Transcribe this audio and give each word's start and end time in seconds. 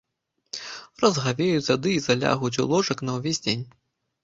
Разгавеюцца 1.03 1.77
ды 1.83 1.93
й 1.97 2.03
залягуць 2.07 2.59
у 2.65 2.67
ложак 2.75 3.07
на 3.09 3.21
ўвесь 3.21 3.43
дзень. 3.47 3.65